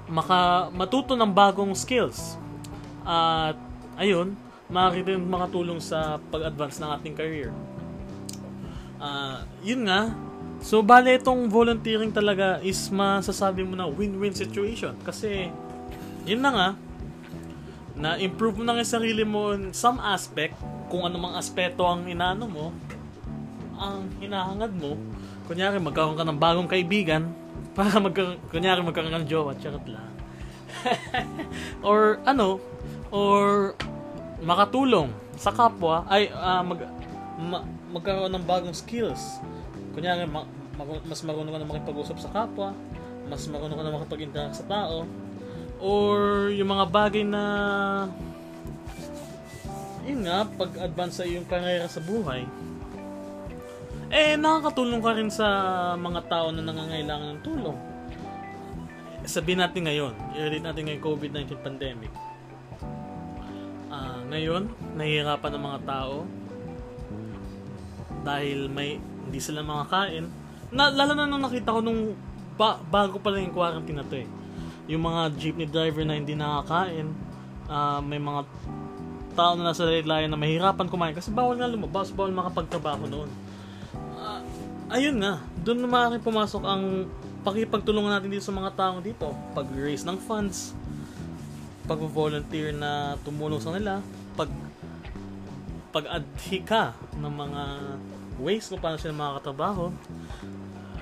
maka 0.06 0.68
matuto 0.70 1.16
ng 1.16 1.30
bagong 1.32 1.72
skills. 1.72 2.36
At 3.02 3.56
ayun, 3.96 4.36
makakita 4.74 5.14
yung 5.14 5.30
makatulong 5.30 5.78
sa 5.78 6.18
pag-advance 6.34 6.82
ng 6.82 6.90
ating 6.98 7.14
career. 7.14 7.54
Uh, 8.98 9.46
yun 9.62 9.86
nga, 9.86 10.10
so 10.58 10.82
bale 10.82 11.14
itong 11.14 11.46
volunteering 11.46 12.10
talaga 12.10 12.58
is 12.58 12.90
masasabi 12.90 13.62
mo 13.62 13.78
na 13.78 13.86
win-win 13.86 14.34
situation. 14.34 14.98
Kasi, 15.06 15.54
yun 16.26 16.42
na 16.42 16.50
nga, 16.50 16.68
na 17.94 18.18
improve 18.18 18.58
mo 18.58 18.64
na 18.66 18.74
yung 18.74 18.90
sarili 18.90 19.22
mo 19.22 19.54
in 19.54 19.70
some 19.70 20.02
aspect, 20.02 20.58
kung 20.90 21.06
ano 21.06 21.14
mang 21.22 21.38
aspeto 21.38 21.86
ang 21.86 22.10
inaano 22.10 22.50
mo, 22.50 22.66
ang 23.78 24.10
hinahangad 24.18 24.74
mo, 24.74 24.98
kunyari 25.46 25.78
magkaroon 25.78 26.18
ka 26.18 26.26
ng 26.26 26.38
bagong 26.38 26.66
kaibigan, 26.66 27.30
para 27.78 28.02
magkaroon, 28.02 28.42
kunyari 28.50 28.82
magkaroon 28.82 29.14
ka 29.14 29.20
ng 29.22 29.30
jowa, 29.30 29.54
charot 29.62 29.86
lang. 29.86 30.10
or 31.86 32.18
ano, 32.26 32.58
or 33.14 33.72
makatulong 34.42 35.12
sa 35.38 35.54
kapwa, 35.54 36.06
ay 36.10 36.30
uh, 36.30 36.62
mag, 36.62 36.80
ma, 37.38 37.58
magkaroon 37.94 38.32
ng 38.34 38.44
bagong 38.46 38.74
skills. 38.74 39.38
Kunyari, 39.94 40.26
ma, 40.26 40.46
ma, 40.78 40.82
mas 41.06 41.22
marunong 41.22 41.54
ka 41.54 41.60
na 41.62 41.70
makipag-usap 41.70 42.18
sa 42.18 42.30
kapwa, 42.30 42.74
mas 43.30 43.46
marunong 43.46 43.76
ka 43.78 43.84
na 43.84 43.94
makipag-interact 43.94 44.56
sa 44.58 44.66
tao, 44.66 45.06
or 45.78 46.48
yung 46.50 46.70
mga 46.70 46.86
bagay 46.90 47.22
na 47.22 47.42
yun 50.04 50.20
nga, 50.28 50.44
pag-advance 50.44 51.20
sa 51.20 51.24
iyong 51.24 51.48
karera 51.48 51.88
sa 51.88 52.00
buhay, 52.04 52.44
eh 54.12 54.36
nakakatulong 54.36 55.00
ka 55.00 55.12
rin 55.16 55.30
sa 55.32 55.48
mga 55.96 56.20
tao 56.28 56.52
na 56.52 56.60
nangangailangan 56.60 57.28
ng 57.34 57.42
tulong. 57.42 57.78
Sabihin 59.24 59.64
natin 59.64 59.88
ngayon, 59.88 60.12
i-relate 60.36 60.64
natin 60.64 60.82
ngayon 60.86 61.02
COVID-19 61.02 61.56
pandemic. 61.64 62.12
Uh, 63.94 64.18
ngayon, 64.34 64.66
nahihirapan 64.98 65.50
ng 65.54 65.62
mga 65.62 65.80
tao 65.86 66.26
dahil 68.26 68.66
may 68.66 68.98
hindi 68.98 69.38
sila 69.38 69.62
makakain. 69.62 70.26
Na, 70.74 70.90
lalo 70.90 71.14
na 71.14 71.30
nung 71.30 71.46
nakita 71.46 71.70
ko 71.70 71.78
nung 71.78 72.18
ba, 72.58 72.82
bago 72.90 73.22
pa 73.22 73.30
lang 73.30 73.46
yung 73.46 73.54
quarantine 73.54 73.98
na 74.02 74.06
to 74.06 74.18
eh. 74.18 74.28
Yung 74.90 75.06
mga 75.06 75.30
jeepney 75.38 75.70
driver 75.70 76.02
na 76.02 76.18
hindi 76.18 76.34
nakakain, 76.34 77.14
uh, 77.70 78.02
may 78.02 78.18
mga 78.18 78.42
tao 79.38 79.54
na 79.54 79.70
nasa 79.70 79.86
laylayan 79.86 80.30
na 80.30 80.38
mahirapan 80.38 80.90
kumain 80.90 81.14
kasi 81.14 81.30
bawal 81.30 81.54
nga 81.54 81.70
lumabas, 81.70 82.10
bawal 82.10 82.34
makapagtrabaho 82.34 83.06
noon 83.06 83.30
ayun 84.94 85.16
nga, 85.20 85.40
doon 85.66 85.78
na 85.82 85.88
maaaring 85.88 86.22
pumasok 86.24 86.62
ang 86.62 87.08
pakipagtulungan 87.44 88.14
natin 88.14 88.32
dito 88.32 88.44
sa 88.44 88.54
mga 88.54 88.70
tao 88.78 88.94
dito. 89.02 89.34
Pag-raise 89.52 90.04
ng 90.04 90.18
funds, 90.22 90.72
pag-volunteer 91.84 92.72
na 92.72 93.20
tumulong 93.22 93.60
sa 93.60 93.72
nila, 93.72 94.00
pag 94.34 94.48
pag-adhika 95.94 96.90
ng 97.14 97.30
mga 97.30 97.62
ways 98.42 98.66
kung 98.66 98.82
paano 98.82 98.98
sila 98.98 99.14
makakatrabaho, 99.14 99.94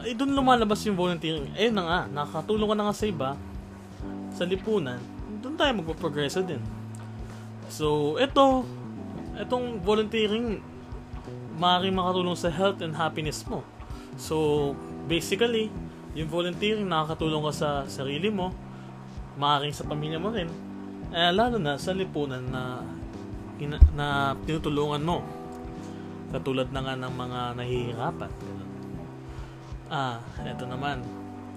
ay 0.05 0.13
doon 0.13 0.37
lumalabas 0.37 0.85
yung 0.85 0.99
volunteering. 0.99 1.49
Ayun 1.57 1.73
na 1.73 1.85
nga, 1.87 2.01
nakakatulong 2.13 2.69
ka 2.69 2.77
na 2.77 2.85
nga 2.91 2.97
sa 2.99 3.07
iba, 3.09 3.31
sa 4.37 4.45
lipunan, 4.45 5.01
doon 5.41 5.57
tayo 5.57 5.73
magpaprogreso 5.81 6.45
din. 6.45 6.61
So, 7.73 8.19
ito, 8.21 8.69
itong 9.41 9.81
volunteering, 9.81 10.61
maaaring 11.57 11.97
makatulong 11.97 12.37
sa 12.37 12.53
health 12.53 12.85
and 12.85 12.93
happiness 12.93 13.49
mo. 13.49 13.65
So, 14.21 14.77
basically, 15.09 15.73
yung 16.13 16.29
volunteering 16.29 16.85
nakakatulong 16.85 17.49
ka 17.49 17.53
sa 17.57 17.71
sarili 17.89 18.29
mo, 18.29 18.53
maaaring 19.41 19.73
sa 19.73 19.89
pamilya 19.89 20.21
mo 20.21 20.29
rin, 20.29 20.53
eh, 21.13 21.33
lalo 21.33 21.61
na 21.61 21.77
sa 21.77 21.93
lipunan 21.93 22.41
na, 22.49 22.81
ina, 23.61 23.77
na 23.93 24.33
tinutulungan 24.49 25.05
mo. 25.05 25.21
Katulad 26.33 26.73
na 26.73 26.81
nga 26.81 26.95
ng 26.97 27.13
mga 27.13 27.41
nahihirapan. 27.61 28.33
Ah, 29.93 30.25
eto 30.49 30.65
naman. 30.65 31.05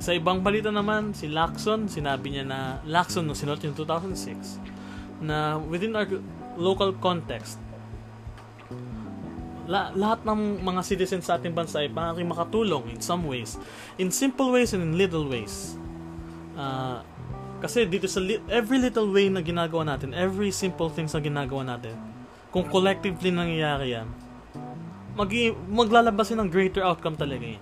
Sa 0.03 0.11
ibang 0.11 0.43
balita 0.43 0.67
naman, 0.67 1.15
si 1.15 1.31
Lacson, 1.31 1.87
sinabi 1.87 2.35
niya 2.35 2.43
na, 2.43 2.59
Lacson, 2.83 3.23
no, 3.23 3.31
sinulat 3.31 3.63
yung 3.63 3.79
2006, 3.79 4.59
na 5.23 5.55
within 5.55 5.95
our 5.95 6.19
local 6.59 6.91
context, 6.99 7.55
la- 9.71 9.95
lahat 9.95 10.27
ng 10.27 10.61
mga 10.61 10.81
citizens 10.83 11.25
sa 11.25 11.39
ating 11.39 11.55
bansa 11.55 11.79
ay 11.79 11.89
maaaring 11.89 12.27
makatulong 12.27 12.85
in 12.91 12.99
some 12.99 13.23
ways. 13.23 13.55
In 13.95 14.11
simple 14.11 14.51
ways 14.51 14.75
and 14.75 14.83
in 14.83 14.93
little 14.99 15.25
ways. 15.25 15.79
Uh, 16.59 16.99
kasi 17.65 17.89
dito 17.89 18.05
sa 18.05 18.21
li- 18.21 18.41
every 18.45 18.77
little 18.77 19.09
way 19.09 19.25
na 19.25 19.41
ginagawa 19.41 19.97
natin, 19.97 20.13
every 20.13 20.53
simple 20.53 20.85
things 20.93 21.17
na 21.17 21.21
ginagawa 21.21 21.65
natin, 21.65 21.97
kung 22.53 22.61
collectively 22.69 23.33
nangyayari 23.33 23.97
yan, 23.97 24.05
mag- 25.17 25.57
maglalabas 25.65 26.29
yun 26.29 26.45
ng 26.45 26.51
greater 26.53 26.85
outcome 26.85 27.17
talaga 27.17 27.57
eh. 27.57 27.59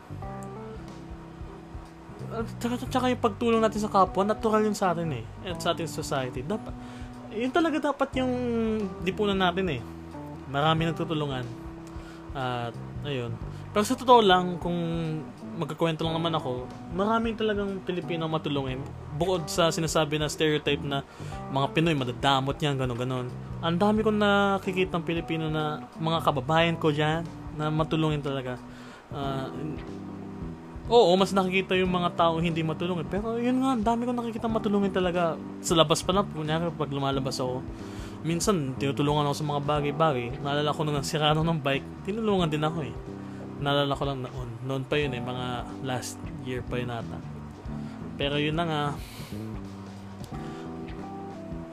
Tsaka, 2.60 2.82
tsaka 2.90 3.06
yung 3.14 3.22
pagtulong 3.22 3.62
natin 3.64 3.80
sa 3.80 3.88
kapwa, 3.88 4.28
natural 4.28 4.66
yun 4.66 4.76
sa 4.76 4.92
atin 4.92 5.08
eh. 5.14 5.24
At 5.46 5.62
sa 5.62 5.72
ating 5.72 5.86
society. 5.86 6.42
Dapat, 6.42 6.74
yun 7.30 7.54
talaga 7.54 7.94
dapat 7.94 8.10
yung 8.18 8.34
dipunan 9.06 9.38
natin 9.38 9.70
eh. 9.70 9.82
Marami 10.50 10.90
nagtutulungan 10.90 11.46
at, 12.34 12.74
ayun. 13.06 13.38
Pero 13.70 13.84
sa 13.86 13.94
totoo 13.94 14.22
lang, 14.26 14.58
kung 14.58 14.74
magkakwento 15.58 16.02
lang 16.02 16.18
naman 16.18 16.34
ako, 16.34 16.66
maraming 16.98 17.38
talagang 17.38 17.78
Pilipino 17.86 18.26
matulungin. 18.26 18.82
Bukod 19.14 19.46
sa 19.46 19.70
sinasabi 19.70 20.18
na 20.18 20.26
stereotype 20.26 20.82
na 20.82 21.06
mga 21.54 21.68
Pinoy, 21.78 21.94
madadamot 21.94 22.58
yan, 22.58 22.76
gano'n, 22.78 22.98
gano'n. 22.98 23.28
Ang 23.62 23.78
dami 23.78 24.02
kong 24.02 24.20
nakikita 24.20 24.98
ng 24.98 25.06
Pilipino 25.06 25.46
na 25.54 25.86
mga 26.02 26.20
kababayan 26.26 26.76
ko 26.82 26.90
dyan, 26.90 27.24
na 27.58 27.70
matulungin 27.70 28.22
talaga. 28.22 28.58
Uh, 29.14 29.48
oo, 30.90 31.14
mas 31.14 31.30
nakikita 31.32 31.78
yung 31.78 31.94
mga 31.94 32.18
tao 32.18 32.42
hindi 32.42 32.66
matulungin. 32.66 33.06
Pero 33.06 33.38
yun 33.38 33.62
nga, 33.62 33.94
dami 33.94 34.10
kong 34.10 34.20
nakikita 34.20 34.50
matulungin 34.50 34.94
talaga. 34.94 35.38
Sa 35.62 35.78
labas 35.78 36.02
pa 36.02 36.12
lang, 36.12 36.26
kunyari 36.34 36.74
pag 36.74 36.90
lumalabas 36.90 37.38
ako, 37.38 37.62
minsan 38.26 38.74
tinutulungan 38.82 39.30
ako 39.30 39.36
sa 39.38 39.46
mga 39.46 39.62
bagay-bagay. 39.62 40.28
Naalala 40.42 40.74
ko 40.74 40.82
nung 40.84 40.98
nasira 40.98 41.38
ng 41.38 41.62
bike, 41.62 42.10
tinulungan 42.10 42.50
din 42.50 42.64
ako 42.66 42.80
eh. 42.82 42.94
Naalala 43.62 43.94
ko 43.94 44.04
lang 44.10 44.20
noon. 44.26 44.50
Noon 44.66 44.84
pa 44.90 44.98
yun 44.98 45.14
eh, 45.14 45.22
mga 45.22 45.46
last 45.86 46.18
year 46.44 46.66
pa 46.66 46.82
yun 46.82 46.90
ata. 46.90 47.43
Pero 48.18 48.38
yun 48.38 48.56
na 48.58 48.66
nga, 48.66 48.84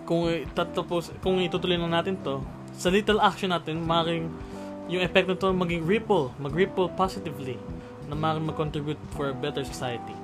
kung 0.09 0.27
itatapos, 0.27 1.15
kung 1.23 1.39
itutuloy 1.39 1.79
lang 1.79 1.95
natin 1.95 2.19
to, 2.25 2.43
sa 2.75 2.91
little 2.91 3.23
action 3.23 3.53
natin, 3.55 3.85
maaaring 3.85 4.27
yung 4.91 5.07
effect 5.07 5.31
nito 5.31 5.47
maging 5.55 5.87
ripple, 5.87 6.35
mag-ripple 6.43 6.91
positively 6.99 7.55
na 8.11 8.19
maaaring 8.19 8.51
mag-contribute 8.51 8.99
for 9.15 9.31
a 9.31 9.37
better 9.37 9.63
society. 9.63 10.17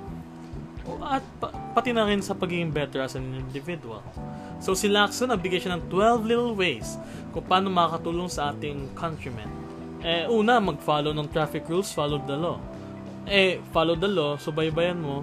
O, 0.87 0.99
at 1.07 1.23
pa, 1.39 1.55
pati 1.75 1.95
na 1.95 2.03
rin 2.03 2.19
sa 2.19 2.35
pagiging 2.35 2.75
better 2.75 2.99
as 2.99 3.15
an 3.15 3.31
individual. 3.39 4.03
So 4.59 4.75
si 4.75 4.91
Lacson, 4.91 5.31
nagbigay 5.31 5.63
siya 5.63 5.79
ng 5.79 5.87
12 5.87 6.27
little 6.27 6.55
ways 6.59 6.99
kung 7.31 7.47
paano 7.47 7.71
makakatulong 7.71 8.27
sa 8.27 8.51
ating 8.51 8.91
countrymen. 8.99 9.47
Eh, 10.03 10.27
una, 10.27 10.59
mag-follow 10.59 11.15
ng 11.15 11.31
traffic 11.31 11.67
rules, 11.71 11.95
follow 11.95 12.19
the 12.27 12.35
law. 12.35 12.59
Eh, 13.27 13.63
follow 13.71 13.95
the 13.95 14.11
law, 14.11 14.35
subaybayan 14.39 14.99
mo, 14.99 15.23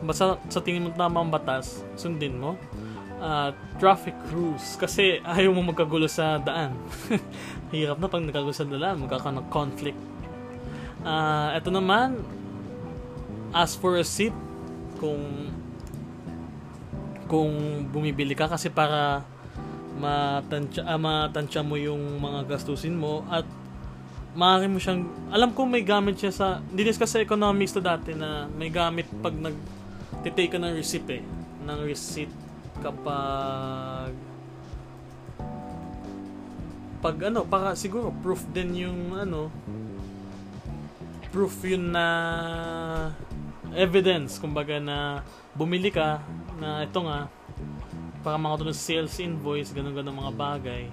basta 0.00 0.40
sa 0.48 0.60
tingin 0.64 0.88
mo 0.88 0.90
tama 0.96 1.24
batas, 1.28 1.84
sundin 1.96 2.40
mo 2.40 2.56
uh, 3.20 3.52
traffic 3.76 4.16
rules 4.32 4.74
kasi 4.80 5.20
ayaw 5.22 5.52
mo 5.52 5.70
magkagulo 5.70 6.08
sa 6.08 6.40
daan. 6.40 6.74
Hirap 7.72 8.00
na 8.00 8.08
pag 8.08 8.24
nagkagulo 8.24 8.56
sa 8.56 8.66
daan, 8.66 9.04
magkakaroon 9.04 9.44
ng 9.44 9.48
conflict. 9.52 10.00
Uh, 11.04 11.54
ito 11.54 11.68
naman, 11.70 12.20
ask 13.52 13.76
for 13.78 14.00
a 14.00 14.04
seat 14.04 14.34
kung 14.98 15.52
kung 17.30 17.86
bumibili 17.94 18.34
ka 18.34 18.50
kasi 18.50 18.74
para 18.74 19.22
matansya, 20.02 20.82
uh, 20.82 20.98
matansya 20.98 21.62
mo 21.62 21.78
yung 21.78 22.18
mga 22.18 22.56
gastusin 22.56 22.98
mo 22.98 23.22
at 23.30 23.46
maaari 24.34 24.66
mo 24.66 24.82
siyang 24.82 25.06
alam 25.30 25.50
ko 25.54 25.66
may 25.66 25.82
gamit 25.82 26.18
siya 26.18 26.32
sa 26.34 26.46
dinis 26.70 26.98
kasi 26.98 27.22
economics 27.22 27.74
to 27.74 27.82
dati 27.82 28.14
na 28.14 28.46
may 28.54 28.70
gamit 28.70 29.06
pag 29.22 29.34
nag 29.34 29.54
titake 30.20 30.52
ka 30.52 30.58
ng 30.60 30.76
receipt 30.76 31.08
eh. 31.08 31.22
Ng 31.64 31.80
receipt 31.84 32.32
kapag 32.80 34.12
pag 37.00 37.16
ano, 37.32 37.48
para 37.48 37.72
siguro 37.72 38.12
proof 38.20 38.44
din 38.52 38.84
yung 38.88 39.16
ano 39.16 39.48
proof 41.32 41.64
yun 41.64 41.94
na 41.94 42.06
evidence 43.72 44.36
kumbaga 44.36 44.76
na 44.82 45.24
bumili 45.56 45.88
ka 45.88 46.20
na 46.58 46.84
ito 46.84 47.00
nga 47.06 47.30
para 48.20 48.36
makatulong 48.36 48.76
sa 48.76 48.84
sales 48.92 49.16
invoice 49.16 49.72
ganun 49.72 49.96
ganun 49.96 50.20
mga 50.20 50.34
bagay. 50.36 50.84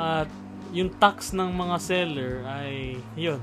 At 0.00 0.30
yung 0.72 0.88
tax 0.96 1.36
ng 1.36 1.52
mga 1.52 1.76
seller 1.76 2.32
ay 2.48 2.96
yun 3.18 3.42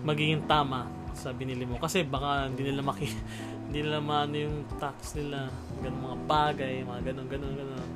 magiging 0.00 0.40
tama 0.48 0.88
sa 1.14 1.32
binili 1.32 1.64
mo. 1.64 1.78
Kasi 1.78 2.02
baka 2.04 2.50
hindi 2.50 2.70
nila 2.70 2.82
maki 2.82 3.08
hindi 3.70 3.78
nila 3.86 3.98
maano 4.02 4.34
yung 4.36 4.56
tax 4.78 5.16
nila. 5.18 5.48
Ganun 5.80 6.00
mga 6.02 6.18
bagay 6.28 6.74
mga 6.84 7.00
ganun 7.10 7.26
ganun 7.30 7.54
ganun. 7.54 7.88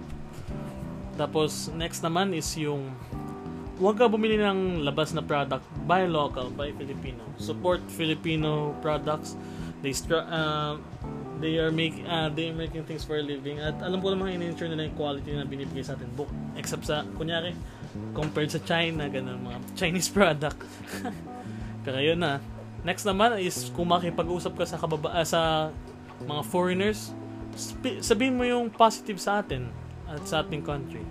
Tapos 1.18 1.70
next 1.74 2.00
naman 2.00 2.30
is 2.32 2.48
yung 2.58 2.94
huwag 3.78 3.94
ka 3.94 4.10
bumili 4.10 4.34
ng 4.38 4.82
labas 4.82 5.14
na 5.14 5.22
product 5.22 5.62
buy 5.86 6.06
local 6.06 6.50
buy 6.54 6.70
Filipino. 6.74 7.22
Support 7.38 7.86
Filipino 7.90 8.74
products. 8.82 9.38
They 9.82 9.94
str- 9.94 10.26
uh, 10.26 10.78
they 11.38 11.58
are 11.62 11.70
make 11.70 12.02
uh, 12.06 12.30
they 12.34 12.50
are 12.50 12.58
making 12.58 12.82
things 12.86 13.06
for 13.06 13.18
a 13.18 13.22
living. 13.22 13.62
At 13.62 13.78
alam 13.82 14.02
ko 14.02 14.10
naman 14.10 14.34
in-ensure 14.34 14.66
nila 14.66 14.90
yung 14.90 14.98
quality 14.98 15.30
na 15.34 15.46
binibigay 15.46 15.86
sa 15.86 15.94
atin. 15.94 16.10
Book 16.18 16.30
except 16.58 16.86
sa 16.86 17.06
kunyari 17.14 17.54
compared 18.12 18.50
sa 18.50 18.60
China 18.62 19.06
ganun 19.06 19.38
mga 19.42 19.58
Chinese 19.78 20.10
product. 20.16 20.58
Pero 21.86 21.98
yun 22.02 22.18
na 22.18 22.42
Next 22.86 23.02
naman 23.02 23.42
is 23.42 23.74
kung 23.74 23.90
makipag-usap 23.90 24.54
ka 24.54 24.64
sa 24.66 24.78
kababa 24.78 25.10
uh, 25.10 25.26
sa 25.26 25.70
mga 26.22 26.42
foreigners, 26.46 27.14
sabihin 28.02 28.38
mo 28.38 28.46
yung 28.46 28.70
positive 28.70 29.18
sa 29.18 29.42
atin 29.42 29.66
at 30.06 30.22
sa 30.22 30.42
ating 30.46 30.62
country. 30.62 31.02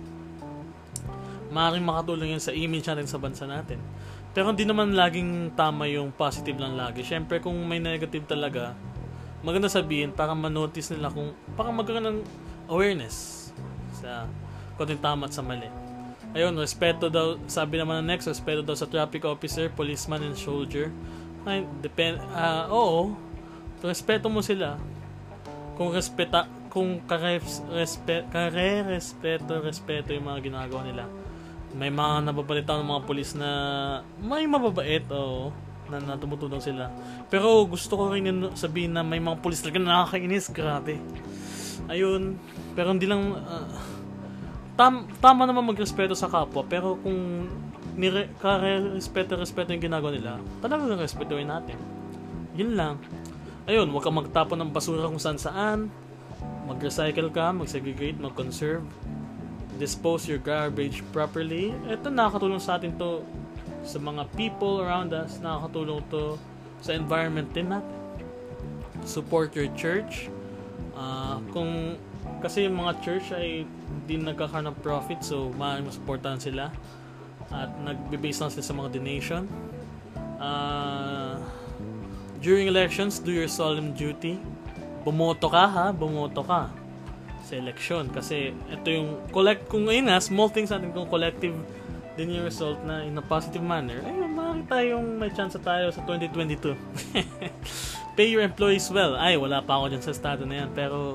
Maaaring 1.52 1.84
makatulong 1.84 2.36
yan 2.36 2.42
sa 2.42 2.52
image 2.52 2.88
natin 2.88 3.08
sa 3.08 3.20
bansa 3.20 3.44
natin. 3.48 3.80
Pero 4.36 4.52
hindi 4.52 4.68
naman 4.68 4.92
laging 4.92 5.56
tama 5.56 5.88
yung 5.88 6.12
positive 6.12 6.60
lang 6.60 6.76
lagi. 6.76 7.00
Siyempre 7.04 7.40
kung 7.40 7.56
may 7.64 7.80
negative 7.80 8.28
talaga, 8.28 8.76
maganda 9.40 9.68
sabihin 9.68 10.12
para 10.12 10.36
ma-notice 10.36 10.92
nila 10.92 11.08
kung 11.08 11.32
para 11.56 11.72
magkaroon 11.72 12.04
ng 12.04 12.18
awareness 12.68 13.48
sa 13.96 14.28
kung 14.76 14.88
tama 15.00 15.28
at 15.28 15.32
sa 15.36 15.40
mali. 15.44 15.68
Ayun, 16.36 16.52
respeto 16.60 17.08
daw, 17.08 17.40
sabi 17.48 17.80
naman 17.80 18.04
ng 18.04 18.12
next, 18.12 18.28
respeto 18.28 18.60
daw 18.60 18.76
sa 18.76 18.84
traffic 18.84 19.24
officer, 19.24 19.72
policeman, 19.72 20.20
and 20.28 20.36
soldier 20.36 20.92
ay, 21.48 21.64
depend, 21.80 22.20
uh, 22.36 22.68
oo, 22.68 23.16
respeto 23.80 24.28
mo 24.28 24.44
sila. 24.44 24.76
Kung 25.80 25.90
respeta, 25.90 26.44
kung 26.68 27.00
kare, 27.08 27.40
respe, 27.72 28.28
kare 28.28 28.84
respeto, 28.84 29.58
respeto 29.64 30.12
yung 30.12 30.28
mga 30.28 30.52
ginagawa 30.52 30.82
nila. 30.84 31.04
May 31.72 31.88
mga 31.88 32.28
nababalita 32.28 32.76
ng 32.76 32.88
mga 32.88 33.02
pulis 33.08 33.32
na 33.32 33.50
may 34.20 34.44
mababait, 34.44 35.04
oo, 35.08 35.48
na, 35.88 35.98
na 36.04 36.60
sila. 36.60 36.92
Pero 37.32 37.64
gusto 37.64 37.96
ko 37.96 38.12
rin 38.12 38.52
sabihin 38.52 38.92
na 38.92 39.00
may 39.00 39.20
mga 39.20 39.40
pulis 39.40 39.64
talaga 39.64 39.80
nakakainis, 39.80 40.52
grabe. 40.52 41.00
Ayun, 41.88 42.36
pero 42.76 42.92
hindi 42.92 43.08
lang, 43.08 43.32
uh, 43.32 43.68
tam, 44.76 45.08
tama 45.18 45.48
naman 45.48 45.64
magrespeto 45.64 46.12
sa 46.12 46.28
kapwa, 46.28 46.62
pero 46.68 47.00
kung 47.00 47.48
nire, 47.98 48.30
respeto 48.94 49.34
respeto 49.34 49.74
yung 49.74 49.82
ginagawa 49.82 50.14
nila, 50.14 50.38
talagang 50.62 50.94
respetuhin 50.94 51.50
natin. 51.50 51.76
Yun 52.54 52.78
lang. 52.78 52.94
Ayun, 53.68 53.90
huwag 53.92 54.06
kang 54.06 54.16
magtapon 54.16 54.56
ng 54.64 54.70
basura 54.72 55.10
kung 55.10 55.20
saan 55.20 55.36
saan. 55.36 55.78
Mag-recycle 56.70 57.28
ka, 57.34 57.52
mag-segregate, 57.52 58.16
mag-conserve. 58.16 58.86
Dispose 59.76 60.24
your 60.30 60.40
garbage 60.40 61.04
properly. 61.12 61.74
Ito 61.86 62.08
nakakatulong 62.08 62.62
sa 62.62 62.80
atin 62.80 62.96
to 62.96 63.22
sa 63.84 64.00
mga 64.00 64.26
people 64.34 64.80
around 64.82 65.12
us. 65.12 65.38
Nakakatulong 65.38 66.02
to 66.08 66.40
sa 66.80 66.94
environment 66.94 67.50
din 67.52 67.70
natin. 67.70 67.98
Support 69.04 69.54
your 69.54 69.70
church. 69.78 70.32
Uh, 70.98 71.38
kung 71.54 71.94
kasi 72.42 72.66
yung 72.66 72.78
mga 72.78 72.92
church 73.02 73.30
ay 73.34 73.62
hindi 73.66 74.14
nagkakaroon 74.18 74.70
ng 74.70 74.78
profit 74.82 75.22
so 75.22 75.50
maaaring 75.54 75.86
masuportahan 75.86 76.38
sila 76.42 76.74
at 77.52 77.70
nagbe-base 77.80 78.44
lang 78.44 78.50
sila 78.52 78.64
sa 78.64 78.74
mga 78.76 78.88
donation. 79.00 79.42
Uh, 80.38 81.40
during 82.44 82.68
elections, 82.68 83.18
do 83.18 83.32
your 83.32 83.48
solemn 83.48 83.96
duty. 83.96 84.38
Bumoto 85.02 85.48
ka 85.48 85.64
ha, 85.66 85.86
bumoto 85.90 86.44
ka 86.44 86.68
sa 87.48 87.56
election 87.56 88.12
kasi 88.12 88.52
ito 88.68 88.88
yung 88.92 89.24
collect 89.32 89.72
kung 89.72 89.88
ngayon 89.88 90.12
na 90.12 90.20
small 90.20 90.52
things 90.52 90.68
natin 90.68 90.92
kung 90.92 91.08
collective 91.08 91.56
din 92.12 92.36
yung 92.36 92.44
result 92.44 92.76
na 92.84 93.00
in 93.08 93.16
a 93.16 93.24
positive 93.24 93.64
manner 93.64 94.04
ay 94.04 94.12
makakita 94.28 94.76
yung 94.92 95.16
may 95.16 95.32
chance 95.32 95.56
tayo 95.56 95.88
sa 95.88 96.04
2022 96.04 96.76
pay 98.18 98.26
your 98.34 98.42
employees 98.42 98.90
well. 98.90 99.14
Ay 99.14 99.38
wala 99.38 99.62
pa 99.62 99.78
ako 99.78 99.94
dyan 99.94 100.02
sa 100.02 100.10
estado 100.10 100.42
na 100.42 100.66
yan. 100.66 100.74
Pero 100.74 101.14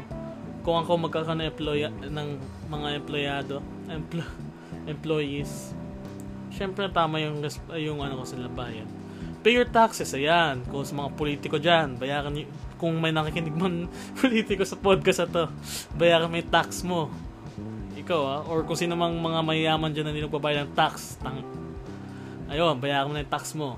kung 0.63 0.79
ako 0.79 1.11
magkakaroon 1.11 1.43
ng, 1.43 1.49
employ- 1.51 1.91
ng 2.07 2.27
mga 2.71 2.87
empleyado 3.03 3.59
empl- 3.91 4.31
employees 4.93 5.75
syempre 6.53 6.85
tama 6.93 7.17
yung, 7.19 7.41
yung 7.75 7.99
ano 7.99 8.21
ko 8.21 8.23
sa 8.23 8.37
bayan. 8.53 8.85
Pay 9.43 9.59
your 9.59 9.67
taxes, 9.67 10.15
ayan. 10.15 10.63
Kung 10.71 10.87
sa 10.87 10.95
mga 10.95 11.09
politiko 11.19 11.59
dyan, 11.59 11.99
bayaran 11.99 12.31
nyo, 12.31 12.47
kung 12.79 12.95
may 13.03 13.11
nakikinig 13.11 13.51
man 13.51 13.91
politiko 14.21 14.63
sa 14.63 14.79
podcast 14.79 15.27
na 15.27 15.29
to, 15.29 15.43
bayaran 15.99 16.31
yung 16.31 16.47
tax 16.47 16.85
mo. 16.87 17.11
Ikaw 17.99 18.21
ah, 18.23 18.41
or 18.47 18.63
kung 18.63 18.79
sino 18.79 18.95
mang 18.95 19.19
mga 19.19 19.43
mayayaman 19.43 19.91
dyan 19.91 20.05
na 20.07 20.11
hindi 20.15 20.23
nagbabayad 20.23 20.63
ng 20.63 20.73
tax, 20.79 21.19
tang, 21.19 21.43
ayun, 22.47 22.79
bayaran 22.79 23.11
mo 23.11 23.13
na 23.19 23.23
yung 23.27 23.33
tax 23.33 23.51
mo. 23.51 23.75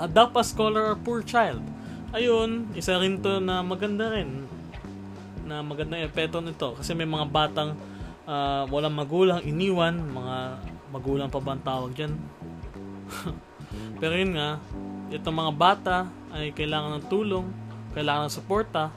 Adopt 0.00 0.40
a 0.40 0.42
scholar 0.46 0.94
or 0.94 0.96
poor 0.96 1.20
child. 1.20 1.60
Ayun, 2.16 2.72
isa 2.72 2.96
rin 2.96 3.20
to 3.20 3.44
na 3.44 3.60
maganda 3.60 4.08
rin. 4.08 4.48
Na 5.44 5.60
magandang 5.60 6.08
epekto 6.08 6.40
nito. 6.40 6.72
Kasi 6.72 6.96
may 6.96 7.04
mga 7.04 7.28
batang 7.28 7.76
uh, 8.24 8.64
walang 8.72 8.96
magulang, 8.96 9.44
iniwan, 9.44 9.96
mga 10.08 10.36
magulang 10.92 11.28
pa 11.28 11.40
ba 11.40 11.56
ang 11.56 11.64
tawag 11.64 11.92
dyan? 11.94 12.12
Pero 14.00 14.14
yun 14.16 14.36
nga, 14.36 14.60
itong 15.12 15.36
mga 15.36 15.52
bata 15.56 15.96
ay 16.32 16.52
kailangan 16.52 17.00
ng 17.00 17.06
tulong, 17.08 17.46
kailangan 17.96 18.28
ng 18.28 18.34
suporta. 18.34 18.92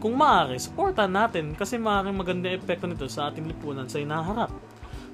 Kung 0.00 0.16
maaari, 0.16 0.56
suporta 0.56 1.04
natin 1.04 1.52
kasi 1.52 1.76
maaaring 1.76 2.16
maganda 2.16 2.48
epekto 2.48 2.88
nito 2.88 3.04
sa 3.08 3.28
ating 3.28 3.44
lipunan 3.44 3.84
sa 3.84 4.00
inaharap. 4.00 4.48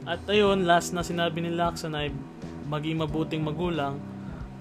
At 0.07 0.23
ayun, 0.31 0.63
last 0.63 0.95
na 0.95 1.03
sinabi 1.03 1.43
ni 1.43 1.51
Lacson 1.51 1.91
ay 1.99 2.15
maging 2.71 3.03
mabuting 3.03 3.43
magulang 3.43 3.99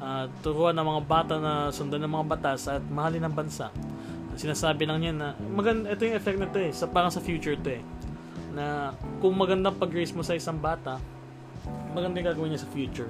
uh, 0.01 0.25
turuan 0.41 0.73
ng 0.73 0.85
mga 0.85 1.01
bata 1.05 1.33
na 1.37 1.69
sundan 1.69 2.01
ng 2.01 2.13
mga 2.13 2.25
batas 2.25 2.65
at 2.65 2.81
mahalin 2.89 3.25
ng 3.29 3.35
bansa. 3.35 3.69
Sinasabi 4.35 4.83
lang 4.83 4.99
niya 4.99 5.13
na 5.15 5.27
maganda 5.37 5.93
ito 5.93 6.03
yung 6.03 6.17
effect 6.17 6.37
nito 6.41 6.59
eh, 6.59 6.71
sa 6.75 6.89
parang 6.89 7.13
sa 7.13 7.23
future 7.23 7.55
to 7.61 7.71
eh. 7.71 7.83
Na 8.51 8.95
kung 9.23 9.37
magandang 9.37 9.77
pag-raise 9.79 10.11
mo 10.11 10.25
sa 10.25 10.35
isang 10.35 10.59
bata, 10.59 10.99
maganda 11.95 12.19
yung 12.19 12.29
gagawin 12.35 12.49
niya 12.51 12.67
sa 12.67 12.69
future. 12.75 13.07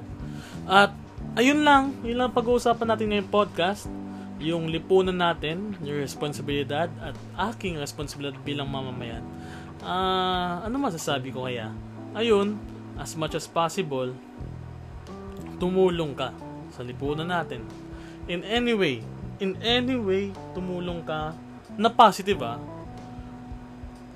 At, 0.70 0.94
ayun 1.34 1.66
lang. 1.66 1.98
Yun 2.06 2.22
lang 2.22 2.30
pag-uusapan 2.38 2.86
natin 2.94 3.10
ngayong 3.10 3.34
podcast. 3.34 3.90
Yung 4.38 4.70
lipunan 4.70 5.18
natin, 5.18 5.74
yung 5.82 5.98
responsibilidad, 5.98 6.92
at 7.02 7.18
aking 7.50 7.82
responsibilidad 7.82 8.38
bilang 8.46 8.70
mamamayan. 8.70 9.26
Ah, 9.82 10.62
ano 10.62 10.78
masasabi 10.78 11.34
ko 11.34 11.50
kaya? 11.50 11.74
Ayun, 12.14 12.60
as 13.00 13.18
much 13.18 13.34
as 13.34 13.50
possible, 13.50 14.14
tumulong 15.58 16.14
ka 16.14 16.32
sa 16.72 16.84
lipunan 16.84 17.28
natin. 17.28 17.64
In 18.28 18.44
any 18.44 18.76
way, 18.76 19.02
in 19.40 19.56
any 19.64 19.96
way, 19.96 20.32
tumulong 20.56 21.04
ka 21.04 21.36
na 21.76 21.92
positive 21.92 22.40
ah. 22.44 22.60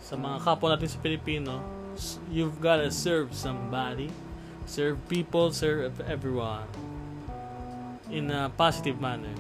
Sa 0.04 0.16
mga 0.16 0.42
kapwa 0.42 0.74
natin 0.74 0.90
sa 0.90 1.00
Pilipino, 1.00 1.60
you've 2.32 2.58
gotta 2.64 2.90
serve 2.90 3.32
somebody. 3.36 4.10
Serve 4.70 5.02
people, 5.10 5.50
serve 5.50 5.98
everyone. 6.06 6.70
In 8.14 8.30
a 8.30 8.54
positive 8.54 9.02
manner. 9.02 9.34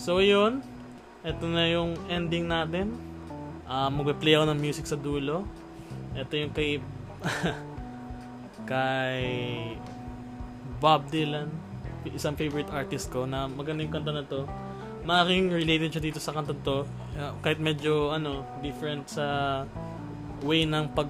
So, 0.00 0.24
yun. 0.24 0.64
Ito 1.20 1.44
na 1.52 1.68
yung 1.68 2.00
ending 2.08 2.48
natin. 2.48 2.96
Ah, 3.68 3.92
magpe-play 3.92 4.40
ako 4.40 4.48
ng 4.48 4.60
music 4.64 4.88
sa 4.88 4.96
dulo. 4.96 5.44
Ito 6.16 6.32
yung 6.32 6.52
kay 6.56 6.80
kay 8.72 9.20
Bob 10.80 11.12
Dylan, 11.12 11.52
isang 12.08 12.32
favorite 12.32 12.72
artist 12.72 13.12
ko 13.12 13.28
na 13.28 13.44
maganda 13.44 13.84
yung 13.84 13.92
kanta 13.92 14.16
na 14.16 14.24
to. 14.24 14.48
Maaaring 15.04 15.52
related 15.52 15.92
siya 15.92 16.08
dito 16.08 16.20
sa 16.24 16.32
kanta 16.32 16.56
to. 16.64 16.88
Uh, 17.20 17.36
kahit 17.44 17.60
medyo 17.60 18.16
ano, 18.16 18.48
different 18.64 19.12
sa 19.12 19.68
way 20.40 20.64
ng 20.64 20.88
pag 20.96 21.08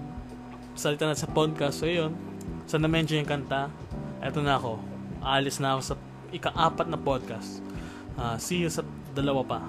salita 0.74 1.06
na 1.06 1.14
sa 1.14 1.30
podcast. 1.30 1.78
So 1.78 1.86
yun, 1.86 2.18
sa 2.64 2.80
na-mention 2.80 3.22
yung 3.24 3.30
kanta, 3.30 3.68
eto 4.24 4.40
na 4.40 4.56
ako. 4.56 4.80
Aalis 5.24 5.60
na 5.60 5.76
ako 5.76 5.80
sa 5.82 5.94
ika-apat 6.34 6.86
na 6.88 6.98
podcast. 6.98 7.60
Ah, 8.14 8.36
see 8.38 8.62
you 8.62 8.70
sa 8.70 8.82
dalawa 9.14 9.42
pa. 9.44 9.60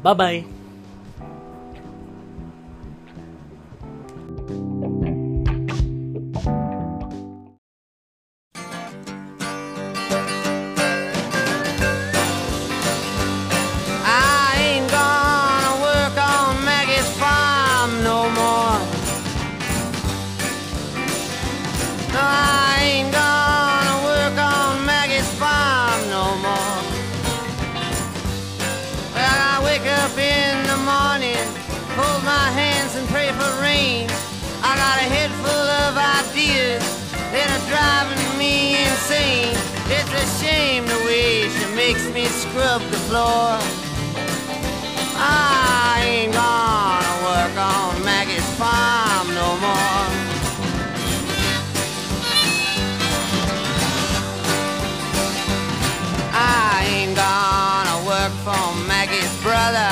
Bye-bye! 0.00 0.59
Scrub 42.50 42.82
the 42.90 42.96
floor. 43.08 43.58
I 45.22 46.02
ain't 46.04 46.32
gonna 46.32 47.14
work 47.28 47.54
on 47.56 48.02
Maggie's 48.04 48.48
farm 48.58 49.26
no 49.40 49.48
more. 49.66 50.06
I 56.32 56.86
ain't 56.94 57.14
gonna 57.14 57.98
work 58.12 58.32
for 58.44 58.66
Maggie's 58.88 59.34
brother 59.42 59.90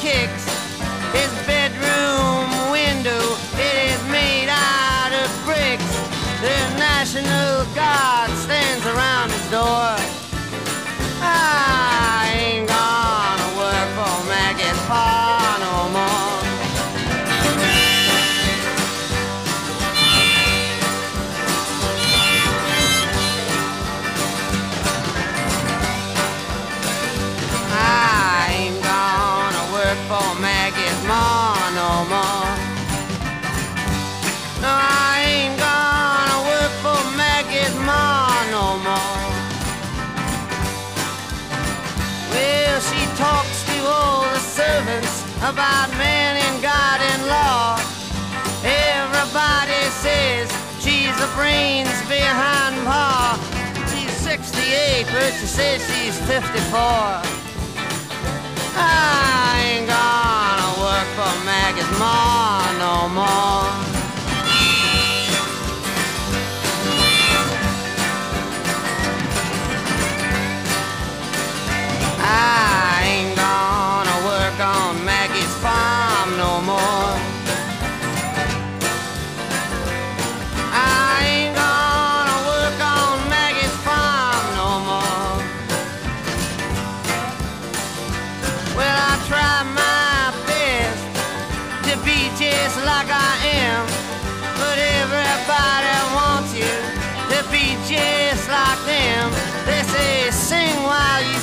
kicks. 0.00 0.49
About 45.50 45.90
man 45.98 46.36
and 46.36 46.62
God 46.62 47.00
and 47.00 47.26
law. 47.26 47.74
Everybody 48.62 49.82
says 49.98 50.46
she's 50.78 51.10
the 51.18 51.26
brains 51.34 51.90
behind 52.06 52.76
Pa. 52.86 53.34
She's 53.90 54.14
68, 54.18 55.06
but 55.10 55.32
she 55.34 55.46
says 55.46 55.82
she's 55.90 56.16
54. 56.30 56.78
I 58.78 59.74
ain't 59.74 59.88
gonna 59.90 60.70
work 60.86 61.08
for 61.18 61.34
Maggie's 61.44 61.90
ma 61.98 62.59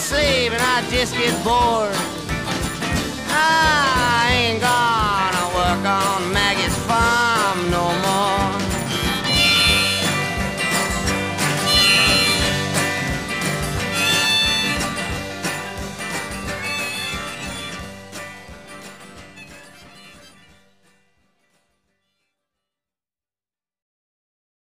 slave 0.07 0.53
and 0.53 0.61
I 0.61 0.89
just 0.89 1.13
get 1.15 1.33
bored. 1.43 1.91
Ah, 3.29 3.86